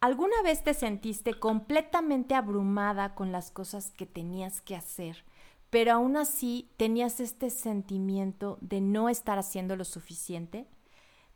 ¿Alguna 0.00 0.40
vez 0.42 0.64
te 0.64 0.72
sentiste 0.72 1.34
completamente 1.34 2.34
abrumada 2.34 3.14
con 3.14 3.32
las 3.32 3.50
cosas 3.50 3.90
que 3.90 4.06
tenías 4.06 4.62
que 4.62 4.74
hacer, 4.74 5.26
pero 5.68 5.92
aún 5.92 6.16
así 6.16 6.70
tenías 6.78 7.20
este 7.20 7.50
sentimiento 7.50 8.56
de 8.62 8.80
no 8.80 9.10
estar 9.10 9.38
haciendo 9.38 9.76
lo 9.76 9.84
suficiente? 9.84 10.66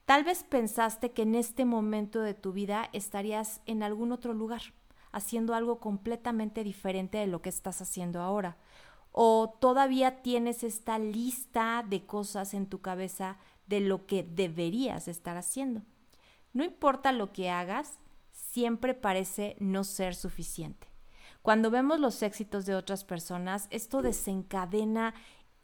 Tal 0.07 0.25
vez 0.25 0.45
pensaste 0.45 1.13
que 1.13 1.23
en 1.23 1.35
este 1.35 1.67
momento 1.67 2.23
de 2.23 2.33
tu 2.33 2.55
vida 2.55 2.89
estarías 2.95 3.61
en 3.67 3.83
algún 3.83 4.13
otro 4.13 4.33
lugar, 4.33 4.63
haciendo 5.13 5.55
algo 5.55 5.79
completamente 5.79 6.65
diferente 6.65 7.19
de 7.19 7.27
lo 7.27 7.43
que 7.43 7.51
estás 7.51 7.83
haciendo 7.83 8.23
ahora. 8.23 8.57
O 9.13 9.59
todavía 9.61 10.23
tienes 10.23 10.65
esta 10.65 10.99
lista 10.99 11.85
de 11.87 12.07
cosas 12.07 12.55
en 12.55 12.67
tu 12.67 12.81
cabeza 12.81 13.37
de 13.67 13.81
lo 13.81 14.07
que 14.07 14.23
deberías 14.23 15.07
estar 15.07 15.37
haciendo. 15.37 15.83
No 16.55 16.65
importa 16.65 17.13
lo 17.13 17.31
que 17.33 17.51
hagas, 17.51 17.99
siempre 18.55 18.95
parece 18.95 19.57
no 19.59 19.83
ser 19.83 20.15
suficiente. 20.15 20.87
Cuando 21.43 21.73
vemos 21.73 21.99
los 21.99 22.23
éxitos 22.23 22.67
de 22.67 22.77
otras 22.77 23.03
personas, 23.05 23.67
esto 23.71 24.01
desencadena 24.01 25.13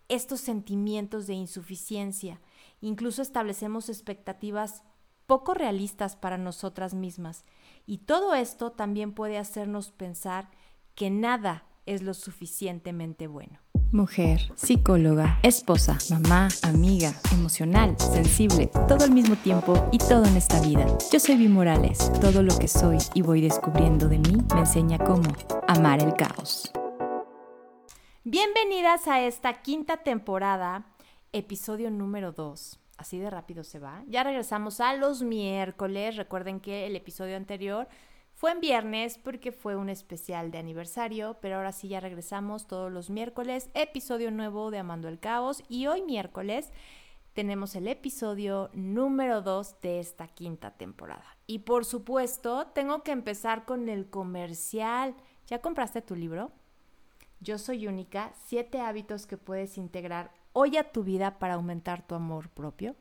estos 0.08 0.40
sentimientos 0.40 1.28
de 1.28 1.34
insuficiencia. 1.34 2.40
Incluso 2.80 3.22
establecemos 3.22 3.88
expectativas 3.88 4.82
poco 5.26 5.54
realistas 5.54 6.16
para 6.16 6.36
nosotras 6.36 6.92
mismas. 6.92 7.44
Y 7.86 7.98
todo 7.98 8.34
esto 8.34 8.72
también 8.72 9.14
puede 9.14 9.38
hacernos 9.38 9.92
pensar 9.92 10.50
que 10.96 11.10
nada 11.10 11.66
es 11.86 12.02
lo 12.02 12.12
suficientemente 12.12 13.28
bueno 13.28 13.60
mujer, 13.92 14.40
psicóloga, 14.54 15.38
esposa, 15.42 15.98
mamá, 16.10 16.48
amiga, 16.62 17.12
emocional, 17.32 17.98
sensible, 17.98 18.70
todo 18.86 19.04
al 19.04 19.10
mismo 19.10 19.36
tiempo 19.36 19.88
y 19.90 19.98
todo 19.98 20.24
en 20.26 20.36
esta 20.36 20.60
vida. 20.60 20.86
Yo 21.12 21.18
soy 21.18 21.36
Vi 21.36 21.48
Morales. 21.48 22.12
Todo 22.20 22.42
lo 22.42 22.56
que 22.56 22.68
soy 22.68 22.98
y 23.14 23.22
voy 23.22 23.40
descubriendo 23.40 24.08
de 24.08 24.18
mí 24.18 24.38
me 24.54 24.60
enseña 24.60 24.98
cómo 24.98 25.28
amar 25.66 26.02
el 26.02 26.14
caos. 26.14 26.70
Bienvenidas 28.22 29.08
a 29.08 29.22
esta 29.22 29.62
quinta 29.62 29.98
temporada, 29.98 30.86
episodio 31.32 31.90
número 31.90 32.32
2. 32.32 32.78
Así 32.96 33.18
de 33.18 33.30
rápido 33.30 33.64
se 33.64 33.78
va. 33.78 34.04
Ya 34.06 34.22
regresamos 34.22 34.80
a 34.80 34.94
los 34.94 35.22
miércoles. 35.22 36.16
Recuerden 36.16 36.60
que 36.60 36.86
el 36.86 36.96
episodio 36.96 37.36
anterior 37.36 37.88
fue 38.40 38.52
en 38.52 38.60
viernes 38.60 39.18
porque 39.18 39.52
fue 39.52 39.76
un 39.76 39.90
especial 39.90 40.50
de 40.50 40.56
aniversario, 40.56 41.36
pero 41.42 41.56
ahora 41.56 41.72
sí 41.72 41.88
ya 41.88 42.00
regresamos 42.00 42.66
todos 42.66 42.90
los 42.90 43.10
miércoles, 43.10 43.68
episodio 43.74 44.30
nuevo 44.30 44.70
de 44.70 44.78
Amando 44.78 45.08
el 45.08 45.18
Caos 45.18 45.62
y 45.68 45.88
hoy 45.88 46.00
miércoles 46.00 46.72
tenemos 47.34 47.76
el 47.76 47.86
episodio 47.86 48.70
número 48.72 49.42
2 49.42 49.82
de 49.82 50.00
esta 50.00 50.26
quinta 50.26 50.70
temporada. 50.70 51.36
Y 51.46 51.58
por 51.58 51.84
supuesto, 51.84 52.68
tengo 52.68 53.02
que 53.02 53.12
empezar 53.12 53.66
con 53.66 53.90
el 53.90 54.08
comercial. 54.08 55.14
¿Ya 55.46 55.60
compraste 55.60 56.00
tu 56.00 56.16
libro? 56.16 56.50
Yo 57.40 57.58
soy 57.58 57.88
única, 57.88 58.32
siete 58.46 58.80
hábitos 58.80 59.26
que 59.26 59.36
puedes 59.36 59.76
integrar 59.76 60.32
hoy 60.54 60.78
a 60.78 60.90
tu 60.92 61.04
vida 61.04 61.38
para 61.38 61.56
aumentar 61.56 62.06
tu 62.06 62.14
amor 62.14 62.48
propio. 62.48 62.96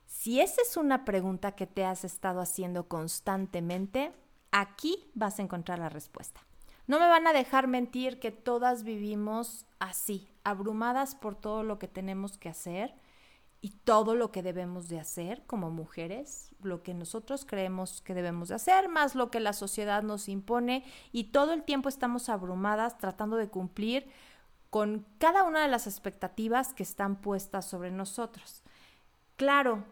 Si 0.07 0.41
esa 0.41 0.63
es 0.63 0.77
una 0.77 1.05
pregunta 1.05 1.53
que 1.53 1.67
te 1.67 1.85
has 1.85 2.05
estado 2.05 2.41
haciendo 2.41 2.89
constantemente, 2.89 4.13
aquí 4.51 5.11
vas 5.15 5.39
a 5.39 5.43
encontrar 5.43 5.79
la 5.79 5.91
respuesta. 5.91 6.48
No 6.89 6.99
me 6.99 7.07
van 7.07 7.27
a 7.27 7.35
dejar 7.35 7.69
mentir 7.69 8.19
que 8.19 8.33
todas 8.33 8.83
vivimos 8.83 9.67
así, 9.79 10.27
abrumadas 10.43 11.15
por 11.15 11.37
todo 11.37 11.63
lo 11.63 11.79
que 11.79 11.87
tenemos 11.87 12.39
que 12.39 12.49
hacer 12.49 12.95
y 13.61 13.71
todo 13.85 14.15
lo 14.15 14.33
que 14.33 14.43
debemos 14.43 14.89
de 14.89 14.99
hacer 14.99 15.43
como 15.47 15.71
mujeres, 15.71 16.51
lo 16.63 16.83
que 16.83 16.95
nosotros 16.95 17.45
creemos 17.45 18.01
que 18.01 18.15
debemos 18.15 18.49
de 18.49 18.55
hacer, 18.55 18.89
más 18.89 19.15
lo 19.15 19.31
que 19.31 19.39
la 19.39 19.53
sociedad 19.53 20.03
nos 20.03 20.31
impone 20.31 20.83
y 21.13 21.25
todo 21.25 21.53
el 21.53 21.63
tiempo 21.63 21.91
estamos 21.91 22.31
abrumadas 22.31 22.97
tratando 22.97 23.37
de 23.37 23.49
cumplir 23.49 24.09
con 24.71 25.05
cada 25.19 25.43
una 25.43 25.61
de 25.61 25.69
las 25.69 25.87
expectativas 25.87 26.73
que 26.73 26.85
están 26.85 27.17
puestas 27.17 27.67
sobre 27.67 27.91
nosotros. 27.91 28.63
Claro, 29.37 29.85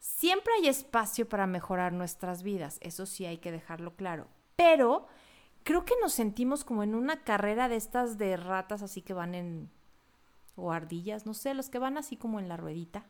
siempre 0.00 0.52
hay 0.54 0.66
espacio 0.66 1.28
para 1.28 1.46
mejorar 1.46 1.92
nuestras 1.92 2.42
vidas, 2.42 2.78
eso 2.80 3.06
sí 3.06 3.24
hay 3.24 3.38
que 3.38 3.52
dejarlo 3.52 3.94
claro, 3.94 4.26
pero 4.56 5.06
creo 5.64 5.84
que 5.84 5.94
nos 6.00 6.12
sentimos 6.12 6.62
como 6.62 6.82
en 6.82 6.94
una 6.94 7.24
carrera 7.24 7.68
de 7.68 7.76
estas 7.76 8.18
de 8.18 8.36
ratas 8.36 8.82
así 8.82 9.02
que 9.02 9.14
van 9.14 9.34
en 9.34 9.70
o 10.56 10.70
ardillas, 10.70 11.26
no 11.26 11.34
sé, 11.34 11.52
los 11.54 11.68
que 11.68 11.80
van 11.80 11.98
así 11.98 12.16
como 12.16 12.38
en 12.38 12.48
la 12.48 12.56
ruedita, 12.56 13.06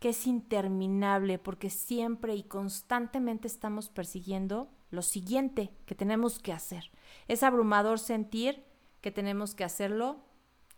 que 0.00 0.10
es 0.10 0.26
interminable 0.26 1.38
porque 1.38 1.70
siempre 1.70 2.34
y 2.34 2.42
constantemente 2.42 3.48
estamos 3.48 3.88
persiguiendo 3.88 4.68
lo 4.90 5.00
siguiente 5.00 5.70
que 5.86 5.94
tenemos 5.94 6.38
que 6.38 6.52
hacer. 6.52 6.90
Es 7.26 7.42
abrumador 7.42 7.98
sentir 7.98 8.64
que 9.00 9.10
tenemos 9.10 9.54
que 9.54 9.64
hacerlo 9.64 10.18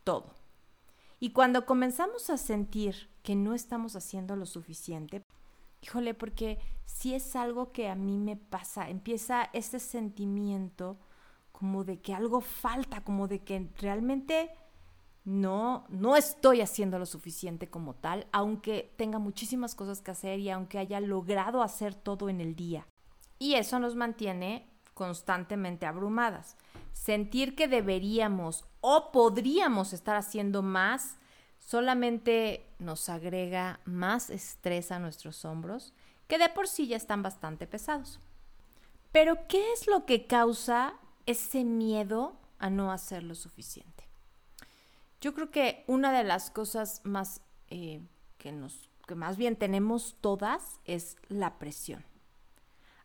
todo. 0.05 0.35
Y 1.19 1.31
cuando 1.31 1.67
comenzamos 1.67 2.31
a 2.31 2.37
sentir 2.37 3.09
que 3.23 3.35
no 3.35 3.55
estamos 3.55 3.97
haciendo 3.97 4.37
lo 4.37 4.47
suficiente, 4.47 5.25
híjole, 5.81 6.15
porque 6.15 6.61
si 6.85 7.15
es 7.15 7.35
algo 7.35 7.73
que 7.73 7.89
a 7.89 7.95
mí 7.95 8.19
me 8.19 8.37
pasa, 8.37 8.89
empieza 8.91 9.51
ese 9.53 9.81
sentimiento 9.81 10.99
como 11.59 11.85
de 11.85 12.01
que 12.01 12.15
algo 12.15 12.41
falta, 12.43 13.03
como 13.03 13.29
de 13.29 13.41
que 13.41 13.71
realmente 13.79 14.51
no, 15.25 15.87
no 15.89 16.17
estoy 16.17 16.61
haciendo 16.61 16.99
lo 16.99 17.07
suficiente 17.07 17.69
como 17.71 17.95
tal, 17.95 18.27
aunque 18.31 18.93
tenga 18.97 19.19
muchísimas 19.19 19.75
cosas 19.75 20.03
que 20.03 20.11
hacer 20.11 20.39
y 20.39 20.51
aunque 20.51 20.79
haya 20.79 21.01
logrado 21.01 21.63
hacer 21.63 21.95
todo 21.95 22.29
en 22.29 22.43
el 22.43 22.55
día. 22.55 22.87
Y 23.39 23.55
eso 23.55 23.79
nos 23.79 23.97
mantiene 23.97 24.69
constantemente 24.93 25.87
abrumadas. 25.87 26.57
Sentir 26.93 27.55
que 27.55 27.69
deberíamos 27.69 28.67
o 28.83 29.11
podríamos 29.11 29.93
estar 29.93 30.17
haciendo 30.17 30.63
más 30.63 31.17
solamente 31.59 32.67
nos 32.79 33.09
agrega 33.09 33.81
más 33.87 34.31
estrés 34.31 34.93
a 34.93 34.99
nuestros 34.99 35.45
hombros, 35.45 35.95
que 36.29 36.39
de 36.39 36.49
por 36.51 36.69
sí 36.69 36.87
ya 36.87 36.97
están 36.97 37.23
bastante 37.23 37.67
pesados. 37.67 38.21
Pero, 39.11 39.49
¿qué 39.49 39.73
es 39.73 39.87
lo 39.87 40.05
que 40.05 40.27
causa 40.27 40.95
ese 41.27 41.65
miedo 41.65 42.37
a 42.59 42.71
no 42.71 42.93
hacer 42.93 43.23
lo 43.23 43.35
suficiente. 43.35 44.05
Yo 45.21 45.35
creo 45.35 45.51
que 45.51 45.85
una 45.87 46.13
de 46.13 46.25
las 46.25 46.51
cosas 46.51 47.01
más 47.05 47.41
eh, 47.69 48.01
que 48.39 48.53
nos, 48.53 48.89
que 49.07 49.15
más 49.15 49.37
bien 49.37 49.57
tenemos 49.57 50.17
todas 50.21 50.81
es 50.85 51.17
la 51.29 51.59
presión. 51.59 52.05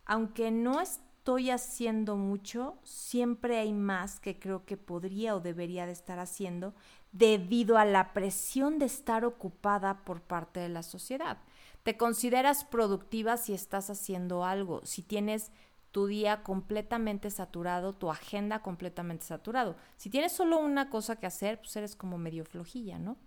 Aunque 0.06 0.52
no 0.52 0.82
estoy 0.82 1.50
haciendo 1.52 2.18
mucho, 2.18 2.78
siempre 2.84 3.60
hay 3.60 3.74
más 3.74 4.20
que 4.20 4.40
creo 4.40 4.66
que 4.66 4.78
podría 4.78 5.36
o 5.36 5.40
debería 5.40 5.86
de 5.86 5.92
estar 5.92 6.20
haciendo 6.20 6.74
debido 7.12 7.78
a 7.78 7.86
la 7.86 8.14
presión 8.14 8.80
de 8.80 8.86
estar 8.86 9.26
ocupada 9.26 10.04
por 10.04 10.22
parte 10.22 10.60
de 10.60 10.70
la 10.70 10.84
sociedad. 10.84 11.38
Te 11.84 11.98
consideras 11.98 12.64
productiva 12.64 13.38
si 13.38 13.54
estás 13.54 13.90
haciendo 13.90 14.46
algo, 14.46 14.82
si 14.84 15.02
tienes 15.02 15.52
tu 15.92 16.08
día 16.08 16.44
completamente 16.44 17.30
saturado, 17.30 17.94
tu 17.94 18.10
agenda 18.10 18.62
completamente 18.62 19.26
saturado. 19.26 19.76
Si 19.98 20.10
tienes 20.10 20.32
solo 20.32 20.58
una 20.58 20.90
cosa 20.90 21.18
que 21.18 21.28
hacer, 21.28 21.60
pues 21.60 21.76
eres 21.76 21.96
como 21.96 22.18
medio 22.18 22.46
flojilla, 22.46 22.98
¿no? 22.98 23.18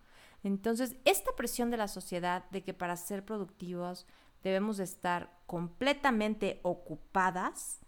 Entonces, 0.42 0.96
esta 1.04 1.34
presión 1.36 1.70
de 1.70 1.76
la 1.76 1.88
sociedad 1.88 2.48
de 2.50 2.62
que 2.62 2.74
para 2.74 2.96
ser 2.96 3.24
productivos 3.24 4.06
debemos 4.42 4.76
de 4.76 4.84
estar 4.84 5.38
completamente 5.46 6.60
ocupadas, 6.62 7.80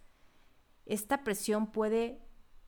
esta 0.87 1.23
presión 1.25 1.67
puede 1.67 2.21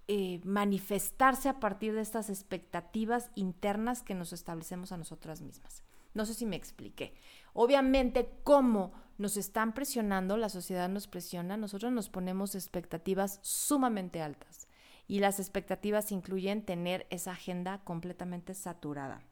eh, 0.08 0.40
manifestarse 0.44 1.48
a 1.48 1.60
partir 1.60 1.94
de 1.94 2.00
estas 2.00 2.30
expectativas 2.30 3.30
internas 3.34 4.02
que 4.02 4.14
nos 4.14 4.32
establecemos 4.32 4.92
a 4.92 4.96
nosotras 4.96 5.40
mismas. 5.40 5.84
No 6.14 6.24
sé 6.24 6.34
si 6.34 6.46
me 6.46 6.56
expliqué. 6.56 7.14
Obviamente, 7.52 8.30
como 8.44 8.92
nos 9.18 9.36
están 9.36 9.74
presionando, 9.74 10.36
la 10.36 10.48
sociedad 10.48 10.88
nos 10.88 11.08
presiona, 11.08 11.56
nosotros 11.56 11.92
nos 11.92 12.08
ponemos 12.08 12.54
expectativas 12.54 13.40
sumamente 13.42 14.22
altas. 14.22 14.68
Y 15.08 15.18
las 15.18 15.40
expectativas 15.40 16.12
incluyen 16.12 16.64
tener 16.64 17.06
esa 17.10 17.32
agenda 17.32 17.82
completamente 17.84 18.54
saturada. 18.54 19.22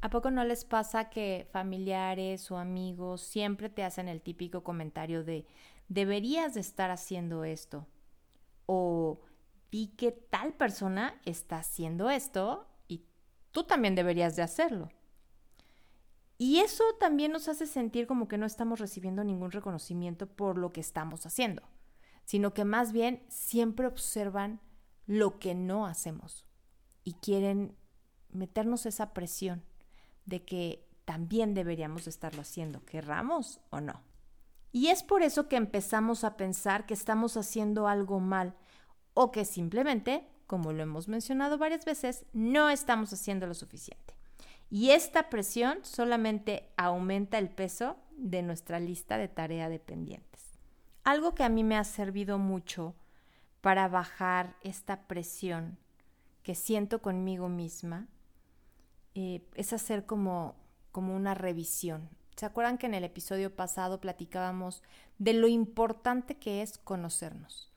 ¿A 0.00 0.10
poco 0.10 0.30
no 0.30 0.44
les 0.44 0.64
pasa 0.64 1.10
que 1.10 1.46
familiares 1.52 2.50
o 2.50 2.56
amigos 2.56 3.20
siempre 3.20 3.68
te 3.68 3.84
hacen 3.84 4.08
el 4.08 4.22
típico 4.22 4.64
comentario 4.64 5.22
de 5.22 5.46
deberías 5.88 6.54
de 6.54 6.60
estar 6.60 6.90
haciendo 6.90 7.44
esto? 7.44 7.86
O 8.66 9.20
vi 9.70 9.88
que 9.88 10.10
tal 10.10 10.54
persona 10.54 11.20
está 11.24 11.58
haciendo 11.58 12.10
esto 12.10 12.66
y 12.88 13.04
tú 13.50 13.64
también 13.64 13.94
deberías 13.94 14.36
de 14.36 14.42
hacerlo. 14.42 14.90
Y 16.42 16.58
eso 16.58 16.82
también 16.98 17.30
nos 17.30 17.46
hace 17.46 17.68
sentir 17.68 18.08
como 18.08 18.26
que 18.26 18.36
no 18.36 18.46
estamos 18.46 18.80
recibiendo 18.80 19.22
ningún 19.22 19.52
reconocimiento 19.52 20.26
por 20.26 20.58
lo 20.58 20.72
que 20.72 20.80
estamos 20.80 21.24
haciendo, 21.24 21.62
sino 22.24 22.52
que 22.52 22.64
más 22.64 22.90
bien 22.90 23.22
siempre 23.28 23.86
observan 23.86 24.60
lo 25.06 25.38
que 25.38 25.54
no 25.54 25.86
hacemos 25.86 26.44
y 27.04 27.12
quieren 27.12 27.76
meternos 28.30 28.86
esa 28.86 29.14
presión 29.14 29.62
de 30.26 30.44
que 30.44 30.84
también 31.04 31.54
deberíamos 31.54 32.08
estarlo 32.08 32.40
haciendo, 32.40 32.84
querramos 32.86 33.60
o 33.70 33.80
no. 33.80 34.02
Y 34.72 34.88
es 34.88 35.04
por 35.04 35.22
eso 35.22 35.46
que 35.48 35.54
empezamos 35.54 36.24
a 36.24 36.36
pensar 36.36 36.86
que 36.86 36.94
estamos 36.94 37.36
haciendo 37.36 37.86
algo 37.86 38.18
mal 38.18 38.56
o 39.14 39.30
que 39.30 39.44
simplemente, 39.44 40.26
como 40.48 40.72
lo 40.72 40.82
hemos 40.82 41.06
mencionado 41.06 41.56
varias 41.56 41.84
veces, 41.84 42.26
no 42.32 42.68
estamos 42.68 43.12
haciendo 43.12 43.46
lo 43.46 43.54
suficiente. 43.54 44.21
Y 44.72 44.92
esta 44.92 45.28
presión 45.28 45.80
solamente 45.82 46.66
aumenta 46.78 47.36
el 47.36 47.50
peso 47.50 47.98
de 48.16 48.40
nuestra 48.40 48.80
lista 48.80 49.18
de 49.18 49.28
tarea 49.28 49.68
dependientes. 49.68 50.58
Algo 51.04 51.34
que 51.34 51.44
a 51.44 51.50
mí 51.50 51.62
me 51.62 51.76
ha 51.76 51.84
servido 51.84 52.38
mucho 52.38 52.94
para 53.60 53.86
bajar 53.88 54.56
esta 54.62 55.02
presión 55.02 55.76
que 56.42 56.54
siento 56.54 57.02
conmigo 57.02 57.50
misma 57.50 58.08
eh, 59.14 59.46
es 59.56 59.74
hacer 59.74 60.06
como, 60.06 60.56
como 60.90 61.14
una 61.14 61.34
revisión. 61.34 62.08
¿Se 62.34 62.46
acuerdan 62.46 62.78
que 62.78 62.86
en 62.86 62.94
el 62.94 63.04
episodio 63.04 63.54
pasado 63.54 64.00
platicábamos 64.00 64.82
de 65.18 65.34
lo 65.34 65.48
importante 65.48 66.38
que 66.38 66.62
es 66.62 66.78
conocernos? 66.78 67.71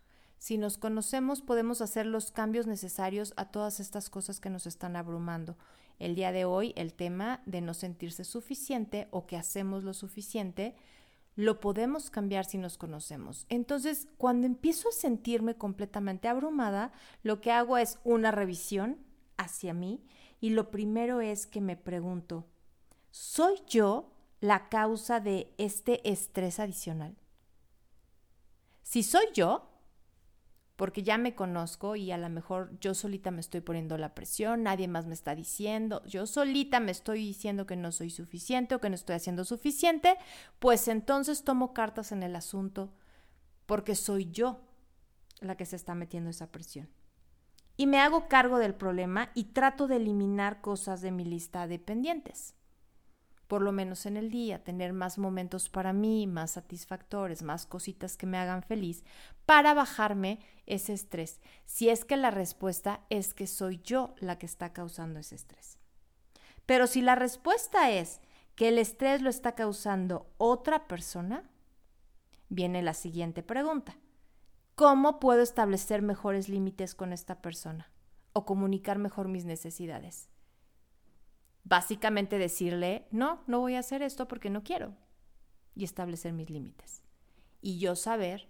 Si 0.46 0.60
nos 0.60 0.78
conocemos 0.78 1.42
podemos 1.42 1.82
hacer 1.82 2.06
los 2.06 2.30
cambios 2.30 2.68
necesarios 2.68 3.34
a 3.36 3.46
todas 3.46 3.80
estas 3.80 4.12
cosas 4.12 4.40
que 4.40 4.52
nos 4.52 4.68
están 4.68 4.96
abrumando 4.96 5.58
el 5.98 6.14
día 6.14 6.32
de 6.32 6.46
hoy 6.46 6.72
el 6.76 6.94
tema 6.94 7.42
de 7.48 7.62
no 7.62 7.74
sentirse 7.74 8.24
suficiente 8.24 9.08
o 9.10 9.26
que 9.26 9.38
hacemos 9.38 9.84
lo 9.84 9.96
suficiente, 9.96 10.76
lo 11.36 11.60
podemos 11.60 12.12
cambiar 12.12 12.46
si 12.46 12.60
nos 12.60 12.78
conocemos. 12.78 13.48
Entonces, 13.50 14.08
cuando 14.20 14.46
empiezo 14.46 14.90
a 14.90 14.92
sentirme 14.92 15.56
completamente 15.56 16.28
abrumada, 16.28 16.92
lo 17.24 17.42
que 17.42 17.52
hago 17.52 17.80
es 17.80 17.98
una 18.04 18.30
revisión 18.30 19.00
hacia 19.38 19.74
mí 19.74 20.06
y 20.42 20.52
lo 20.52 20.70
primero 20.70 21.22
es 21.22 21.48
que 21.48 21.60
me 21.60 21.76
pregunto, 21.76 22.46
¿soy 23.10 23.64
yo 23.68 24.12
la 24.42 24.70
causa 24.70 25.20
de 25.20 25.52
este 25.58 26.08
estrés 26.08 26.60
adicional? 26.60 27.16
Si 28.84 29.02
soy 29.02 29.26
yo, 29.34 29.72
porque 30.76 31.04
ya 31.04 31.18
me 31.18 31.36
conozco 31.36 31.96
y 31.96 32.12
a 32.12 32.18
lo 32.18 32.30
mejor 32.30 32.78
yo 32.80 32.94
solita 32.94 33.32
me 33.32 33.40
estoy 33.40 33.62
poniendo 33.62 33.98
la 33.98 34.14
presión, 34.14 34.64
nadie 34.64 34.88
más 34.88 35.06
me 35.06 35.14
está 35.14 35.36
diciendo, 35.36 36.04
yo 36.06 36.28
solita 36.28 36.80
me 36.80 36.92
estoy 36.92 37.20
diciendo 37.20 37.66
que 37.66 37.76
no 37.76 37.92
soy 37.92 38.10
suficiente 38.10 38.76
o 38.76 38.82
que 38.82 38.90
no 38.90 38.96
estoy 38.96 39.16
haciendo 39.16 39.46
suficiente, 39.46 40.18
pues 40.60 40.88
entonces 40.88 41.44
tomo 41.44 41.74
cartas 41.74 42.12
en 42.12 42.24
el 42.24 42.36
asunto 42.36 42.94
porque 43.66 43.96
soy 43.96 44.30
yo 44.32 44.62
la 45.40 45.56
que 45.56 45.66
se 45.66 45.76
está 45.76 45.96
metiendo 45.96 46.30
esa 46.30 46.52
presión. 46.52 46.90
Y 47.78 47.88
me 47.88 48.00
hago 48.00 48.28
cargo 48.28 48.58
del 48.58 48.74
problema 48.74 49.32
y 49.34 49.46
trato 49.46 49.88
de 49.88 49.98
eliminar 49.98 50.62
cosas 50.62 51.02
de 51.02 51.12
mi 51.12 51.26
lista 51.26 51.68
de 51.68 51.80
pendientes 51.80 52.56
por 53.48 53.62
lo 53.62 53.72
menos 53.72 54.06
en 54.06 54.18
el 54.18 54.32
día, 54.32 54.64
tener 54.64 54.94
más 54.94 55.18
momentos 55.18 55.70
para 55.70 55.94
mí, 55.94 56.28
más 56.28 56.52
satisfactores, 56.52 57.44
más 57.44 57.66
cositas 57.66 58.18
que 58.18 58.26
me 58.26 58.38
hagan 58.38 58.64
feliz, 58.64 59.04
para 59.46 59.74
bajarme 59.74 60.40
ese 60.66 60.94
estrés, 60.94 61.40
si 61.66 61.90
es 61.90 62.06
que 62.06 62.18
la 62.18 62.32
respuesta 62.32 63.02
es 63.10 63.34
que 63.34 63.48
soy 63.48 63.80
yo 63.84 64.16
la 64.20 64.38
que 64.38 64.46
está 64.46 64.74
causando 64.74 65.20
ese 65.20 65.36
estrés. 65.36 65.78
Pero 66.66 66.88
si 66.88 67.02
la 67.02 67.16
respuesta 67.16 67.92
es 67.92 68.22
que 68.56 68.70
el 68.70 68.80
estrés 68.80 69.22
lo 69.22 69.30
está 69.30 69.54
causando 69.54 70.32
otra 70.38 70.88
persona, 70.88 71.44
viene 72.50 72.82
la 72.82 72.94
siguiente 72.94 73.44
pregunta. 73.44 73.98
¿Cómo 74.76 75.20
puedo 75.20 75.42
establecer 75.42 76.02
mejores 76.02 76.50
límites 76.50 76.96
con 76.96 77.14
esta 77.14 77.42
persona 77.42 77.92
o 78.34 78.46
comunicar 78.46 78.98
mejor 78.98 79.28
mis 79.28 79.46
necesidades? 79.46 80.30
Básicamente 81.66 82.38
decirle, 82.38 83.08
no, 83.12 83.44
no 83.48 83.60
voy 83.60 83.76
a 83.76 83.80
hacer 83.80 84.02
esto 84.02 84.28
porque 84.28 84.50
no 84.50 84.64
quiero. 84.64 84.96
Y 85.76 85.84
establecer 85.84 86.32
mis 86.32 86.50
límites. 86.50 87.02
Y 87.62 87.80
yo 87.80 87.98
saber 87.98 88.50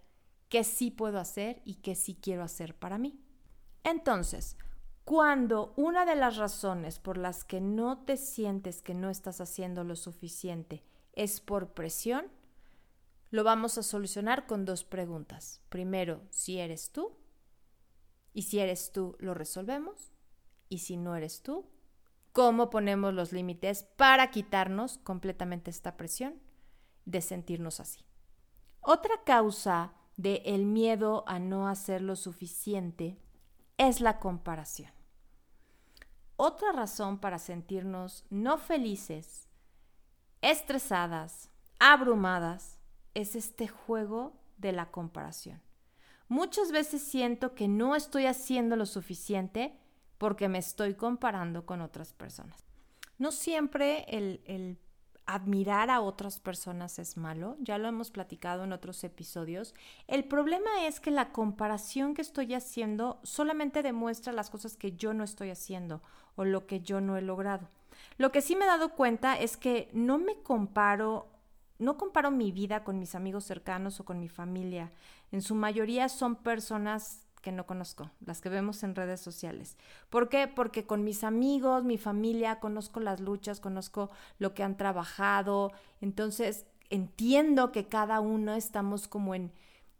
qué 0.49 0.63
sí 0.63 0.91
puedo 0.91 1.17
hacer 1.17 1.61
y 1.65 1.75
qué 1.75 1.95
sí 1.95 2.15
quiero 2.21 2.43
hacer 2.43 2.77
para 2.77 2.99
mí. 2.99 3.19
Entonces, 3.83 4.57
cuando 5.05 5.73
una 5.77 6.05
de 6.05 6.15
las 6.15 6.37
razones 6.37 6.99
por 6.99 7.17
las 7.17 7.43
que 7.43 7.61
no 7.61 8.03
te 8.05 8.17
sientes 8.17 8.81
que 8.81 8.93
no 8.93 9.09
estás 9.09 9.41
haciendo 9.41 9.83
lo 9.83 9.95
suficiente 9.95 10.83
es 11.13 11.39
por 11.39 11.73
presión, 11.73 12.27
lo 13.31 13.43
vamos 13.43 13.77
a 13.77 13.83
solucionar 13.83 14.45
con 14.45 14.65
dos 14.65 14.83
preguntas. 14.83 15.61
Primero, 15.69 16.21
si 16.29 16.59
eres 16.59 16.91
tú. 16.91 17.13
Y 18.33 18.43
si 18.43 18.59
eres 18.59 18.91
tú, 18.91 19.15
lo 19.19 19.33
resolvemos. 19.33 20.11
Y 20.67 20.79
si 20.79 20.97
no 20.97 21.15
eres 21.15 21.41
tú, 21.41 21.65
cómo 22.35 22.69
ponemos 22.69 23.13
los 23.13 23.31
límites 23.31 23.83
para 23.95 24.29
quitarnos 24.29 24.97
completamente 24.97 25.71
esta 25.71 25.95
presión 25.95 26.35
de 27.05 27.21
sentirnos 27.21 27.79
así. 27.79 28.05
Otra 28.81 29.23
causa 29.23 29.93
del 30.17 30.41
el 30.43 30.65
miedo 30.65 31.23
a 31.27 31.39
no 31.39 31.69
hacer 31.69 32.01
lo 32.01 32.17
suficiente 32.17 33.17
es 33.77 34.01
la 34.01 34.19
comparación. 34.19 34.91
Otra 36.35 36.73
razón 36.73 37.19
para 37.19 37.39
sentirnos 37.39 38.25
no 38.29 38.57
felices, 38.57 39.47
estresadas, 40.41 41.49
abrumadas, 41.79 42.79
es 43.13 43.37
este 43.37 43.69
juego 43.69 44.33
de 44.57 44.73
la 44.73 44.91
comparación. 44.91 45.61
Muchas 46.27 46.73
veces 46.73 47.01
siento 47.01 47.55
que 47.55 47.69
no 47.69 47.95
estoy 47.95 48.25
haciendo 48.25 48.75
lo 48.75 48.85
suficiente 48.85 49.79
porque 50.17 50.49
me 50.49 50.57
estoy 50.57 50.95
comparando 50.95 51.65
con 51.65 51.81
otras 51.81 52.13
personas. 52.13 52.65
No 53.17 53.31
siempre 53.31 54.05
el, 54.09 54.77
admirar 55.25 55.89
a 55.89 56.01
otras 56.01 56.39
personas 56.39 56.99
es 56.99 57.17
malo, 57.17 57.55
ya 57.59 57.77
lo 57.77 57.87
hemos 57.87 58.11
platicado 58.11 58.63
en 58.63 58.73
otros 58.73 59.03
episodios. 59.03 59.73
El 60.07 60.25
problema 60.25 60.85
es 60.85 60.99
que 60.99 61.11
la 61.11 61.31
comparación 61.31 62.13
que 62.13 62.21
estoy 62.21 62.53
haciendo 62.53 63.19
solamente 63.23 63.81
demuestra 63.81 64.33
las 64.33 64.49
cosas 64.49 64.75
que 64.75 64.95
yo 64.95 65.13
no 65.13 65.23
estoy 65.23 65.49
haciendo 65.49 66.01
o 66.35 66.45
lo 66.45 66.67
que 66.67 66.81
yo 66.81 67.01
no 67.01 67.17
he 67.17 67.21
logrado. 67.21 67.69
Lo 68.17 68.31
que 68.31 68.41
sí 68.41 68.55
me 68.55 68.65
he 68.65 68.67
dado 68.67 68.89
cuenta 68.89 69.39
es 69.39 69.57
que 69.57 69.89
no 69.93 70.17
me 70.17 70.41
comparo, 70.41 71.27
no 71.79 71.97
comparo 71.97 72.29
mi 72.29 72.51
vida 72.51 72.83
con 72.83 72.99
mis 72.99 73.15
amigos 73.15 73.45
cercanos 73.45 73.99
o 73.99 74.05
con 74.05 74.19
mi 74.19 74.29
familia. 74.29 74.91
En 75.31 75.41
su 75.41 75.55
mayoría 75.55 76.07
son 76.09 76.35
personas 76.35 77.24
que 77.45 77.51
no 77.51 77.67
conozco, 77.67 78.09
las 78.25 78.41
que 78.41 78.49
vemos 78.49 78.81
en 78.81 78.95
redes 78.95 79.21
sociales. 79.21 79.77
¿Por 80.09 80.29
qué? 80.29 80.47
Porque 80.47 80.87
con 80.87 81.03
mis 81.03 81.23
amigos, 81.23 81.83
mi 81.83 81.99
familia, 81.99 82.59
conozco 82.59 82.99
las 82.99 83.19
luchas, 83.19 83.59
conozco 83.59 84.09
lo 84.39 84.55
que 84.55 84.63
han 84.63 84.77
trabajado, 84.77 85.71
entonces 86.01 86.65
entiendo 86.89 87.71
que 87.71 87.85
cada 87.87 88.19
uno 88.19 88.55
estamos 88.55 89.07
como 89.07 89.35
en, 89.35 89.51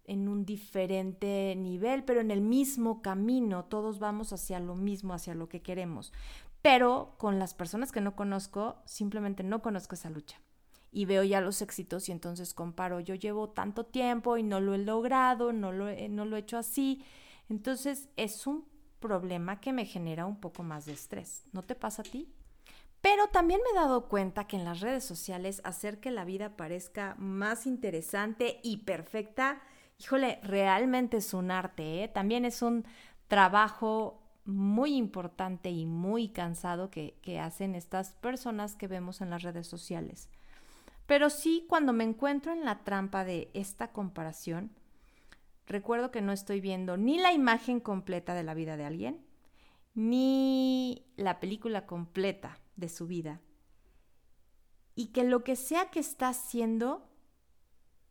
en 0.06 0.28
un 0.28 0.44
diferente 0.44 1.54
nivel, 1.56 2.04
pero 2.04 2.20
en 2.20 2.32
el 2.32 2.42
mismo 2.42 3.04
camino, 3.04 3.66
todos 3.66 4.00
vamos 4.00 4.34
hacia 4.34 4.60
lo 4.60 4.76
mismo, 4.76 5.14
hacia 5.14 5.36
lo 5.36 5.48
que 5.48 5.62
queremos. 5.62 6.12
Pero 6.64 7.14
con 7.20 7.38
las 7.38 7.54
personas 7.54 7.92
que 7.92 8.02
no 8.02 8.16
conozco, 8.16 8.78
simplemente 8.86 9.44
no 9.44 9.62
conozco 9.62 9.94
esa 9.94 10.10
lucha. 10.10 10.42
y 10.92 11.06
veo 11.06 11.24
ya 11.24 11.42
los 11.42 11.62
éxitos 11.62 12.08
y 12.08 12.14
entonces 12.14 12.54
comparo, 12.54 13.02
yo 13.02 13.16
llevo 13.16 13.50
tanto 13.50 13.84
tiempo 13.84 14.38
y 14.38 14.44
no 14.44 14.62
lo 14.62 14.74
he 14.74 14.78
logrado, 14.78 15.52
no 15.52 15.74
lo, 15.74 15.88
no 16.10 16.24
lo 16.26 16.38
he 16.38 16.40
hecho 16.40 16.58
así. 16.58 17.04
Entonces 17.50 18.10
es 18.16 18.48
un 18.48 18.66
problema 19.00 19.60
que 19.60 19.74
me 19.74 19.86
genera 19.86 20.26
un 20.26 20.40
poco 20.40 20.64
más 20.64 20.86
de 20.86 20.94
estrés. 20.94 21.44
¿No 21.52 21.64
te 21.64 21.76
pasa 21.76 22.02
a 22.02 22.06
ti? 22.06 22.34
Pero 23.02 23.28
también 23.28 23.62
me 23.64 23.70
he 23.70 23.82
dado 23.82 24.08
cuenta 24.08 24.48
que 24.48 24.58
en 24.58 24.66
las 24.66 24.80
redes 24.80 25.04
sociales 25.04 25.62
hacer 25.64 26.00
que 26.00 26.10
la 26.10 26.26
vida 26.26 26.58
parezca 26.58 27.16
más 27.20 27.68
interesante 27.68 28.60
y 28.64 28.78
perfecta, 28.78 29.62
híjole, 30.00 30.40
realmente 30.42 31.18
es 31.18 31.34
un 31.36 31.52
arte, 31.52 32.04
¿eh? 32.04 32.08
También 32.08 32.46
es 32.46 32.64
un 32.64 32.84
trabajo 33.28 34.24
muy 34.46 34.96
importante 34.96 35.70
y 35.70 35.86
muy 35.86 36.30
cansado 36.30 36.90
que, 36.90 37.20
que 37.22 37.40
hacen 37.40 37.76
estas 37.76 38.16
personas 38.16 38.76
que 38.76 38.88
vemos 38.88 39.22
en 39.22 39.30
las 39.30 39.44
redes 39.44 39.68
sociales. 39.68 40.30
Pero 41.06 41.30
sí, 41.30 41.66
cuando 41.70 41.94
me 41.94 42.04
encuentro 42.04 42.54
en 42.54 42.66
la 42.66 42.84
trampa 42.84 43.24
de 43.24 43.52
esta 43.54 43.92
comparación, 43.92 44.72
recuerdo 45.68 46.12
que 46.12 46.22
no 46.22 46.32
estoy 46.32 46.62
viendo 46.62 46.98
ni 46.98 47.18
la 47.18 47.34
imagen 47.34 47.80
completa 47.80 48.34
de 48.34 48.44
la 48.44 48.54
vida 48.54 48.78
de 48.78 48.86
alguien, 48.86 49.26
ni 49.94 51.06
la 51.16 51.40
película 51.40 51.86
completa 51.86 52.60
de 52.76 52.90
su 52.90 53.08
vida. 53.08 53.42
Y 54.96 55.08
que 55.08 55.24
lo 55.24 55.44
que 55.44 55.56
sea 55.56 55.90
que 55.90 56.00
está 56.00 56.30
haciendo 56.30 57.08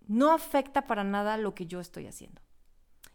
no 0.06 0.32
afecta 0.32 0.86
para 0.86 1.04
nada 1.04 1.36
lo 1.36 1.54
que 1.54 1.66
yo 1.66 1.80
estoy 1.80 2.06
haciendo. 2.06 2.42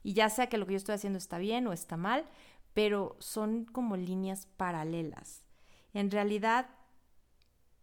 Y 0.01 0.13
ya 0.13 0.29
sea 0.29 0.47
que 0.47 0.57
lo 0.57 0.65
que 0.65 0.73
yo 0.73 0.77
estoy 0.77 0.95
haciendo 0.95 1.17
está 1.17 1.37
bien 1.37 1.67
o 1.67 1.73
está 1.73 1.97
mal, 1.97 2.25
pero 2.73 3.17
son 3.19 3.65
como 3.65 3.97
líneas 3.97 4.45
paralelas. 4.57 5.43
En 5.93 6.09
realidad, 6.11 6.69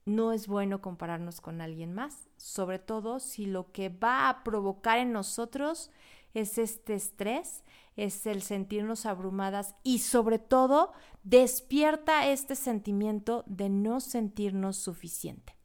no 0.06 0.32
es 0.32 0.46
bueno 0.46 0.80
compararnos 0.80 1.40
con 1.40 1.60
alguien 1.60 1.92
más, 1.92 2.28
sobre 2.36 2.78
todo 2.78 3.18
si 3.18 3.46
lo 3.46 3.72
que 3.72 3.88
va 3.88 4.28
a 4.28 4.44
provocar 4.44 4.98
en 4.98 5.12
nosotros 5.12 5.90
es 6.37 6.59
este 6.59 6.95
estrés, 6.95 7.64
es 7.97 8.26
el 8.26 8.43
sentirnos 8.43 9.07
abrumadas 9.07 9.75
y 9.83 10.00
sobre 10.00 10.38
todo 10.38 10.93
despierta 11.25 12.28
este 12.28 12.57
sentimiento 12.57 13.43
de 13.47 13.71
no 13.71 14.00
sentirnos 14.00 14.76
suficiente. 14.76 15.57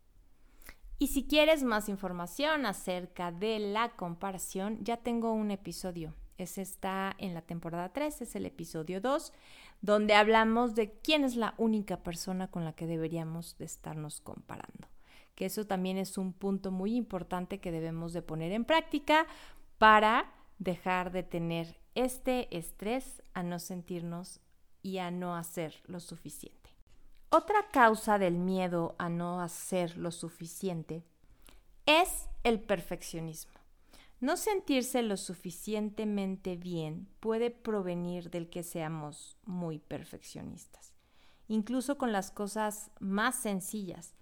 Y 0.98 1.08
si 1.08 1.28
quieres 1.28 1.64
más 1.64 1.90
información 1.90 2.66
acerca 2.66 3.34
de 3.34 3.60
la 3.60 3.90
comparación, 3.98 4.78
ya 4.82 4.96
tengo 4.98 5.34
un 5.34 5.52
episodio. 5.52 6.16
Ese 6.38 6.62
está 6.62 7.16
en 7.18 7.34
la 7.34 7.42
temporada 7.42 7.92
3, 7.92 8.22
es 8.22 8.36
el 8.36 8.46
episodio 8.46 9.02
2, 9.02 9.34
donde 9.82 10.14
hablamos 10.14 10.74
de 10.74 10.94
quién 11.02 11.26
es 11.26 11.36
la 11.36 11.54
única 11.58 11.98
persona 12.02 12.50
con 12.50 12.64
la 12.64 12.74
que 12.74 12.88
deberíamos 12.88 13.58
de 13.58 13.66
estarnos 13.66 14.22
comparando. 14.22 14.88
Que 15.36 15.48
eso 15.48 15.68
también 15.68 15.98
es 15.98 16.18
un 16.18 16.32
punto 16.32 16.72
muy 16.72 16.96
importante 16.96 17.60
que 17.60 17.72
debemos 17.72 18.14
de 18.14 18.22
poner 18.22 18.54
en 18.54 18.64
práctica 18.64 19.28
para 19.78 20.32
dejar 20.62 21.12
de 21.12 21.24
tener 21.24 21.76
este 21.96 22.56
estrés 22.56 23.24
a 23.34 23.42
no 23.42 23.58
sentirnos 23.58 24.40
y 24.84 25.00
a 25.00 25.10
no 25.10 25.36
hacer 25.36 25.74
lo 25.86 26.00
suficiente. 26.00 26.70
Otra 27.30 27.70
causa 27.72 28.20
del 28.20 28.38
miedo 28.38 28.96
a 29.00 29.10
no 29.10 29.42
hacer 29.42 29.98
lo 29.98 30.12
suficiente 30.12 31.04
es 31.88 32.28
el 32.44 32.60
perfeccionismo. 32.62 33.60
No 34.20 34.38
sentirse 34.38 35.02
lo 35.02 35.18
suficientemente 35.18 36.58
bien 36.58 37.08
puede 37.20 37.50
provenir 37.50 38.30
del 38.30 38.48
que 38.48 38.62
seamos 38.62 39.38
muy 39.46 39.80
perfeccionistas, 39.80 40.94
incluso 41.48 41.98
con 41.98 42.12
las 42.12 42.30
cosas 42.30 42.92
más 43.00 43.36
sencillas. 43.36 44.14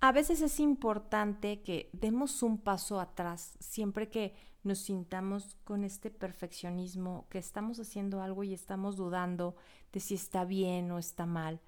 A 0.00 0.12
veces 0.12 0.40
es 0.40 0.60
importante 0.60 1.60
que 1.60 1.90
demos 1.92 2.42
un 2.42 2.56
paso 2.56 3.00
atrás 3.00 3.58
siempre 3.60 4.08
que 4.08 4.53
nos 4.64 4.78
sintamos 4.78 5.56
con 5.64 5.84
este 5.84 6.10
perfeccionismo, 6.10 7.26
que 7.28 7.38
estamos 7.38 7.78
haciendo 7.78 8.22
algo 8.22 8.44
y 8.44 8.54
estamos 8.54 8.96
dudando 8.96 9.56
de 9.92 10.00
si 10.00 10.14
está 10.14 10.44
bien 10.44 10.90
o 10.90 10.98
está 10.98 11.26
mal. 11.26 11.60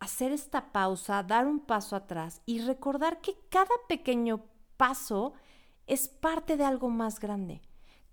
Hacer 0.00 0.32
esta 0.32 0.72
pausa, 0.72 1.22
dar 1.22 1.46
un 1.46 1.60
paso 1.60 1.96
atrás 1.96 2.42
y 2.46 2.60
recordar 2.60 3.20
que 3.20 3.36
cada 3.50 3.70
pequeño 3.88 4.44
paso 4.76 5.34
es 5.86 6.08
parte 6.08 6.56
de 6.56 6.64
algo 6.64 6.88
más 6.88 7.20
grande. 7.20 7.60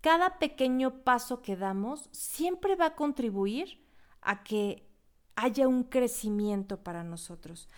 Cada 0.02 0.40
pequeño 0.40 1.04
paso 1.04 1.42
que 1.42 1.56
damos 1.56 2.10
siempre 2.12 2.76
va 2.76 2.88
a 2.88 2.96
contribuir 2.96 3.84
a 4.22 4.44
que 4.44 4.88
haya 5.36 5.68
un 5.68 5.84
crecimiento 5.84 6.84
para 6.84 7.04
nosotros. 7.04 7.70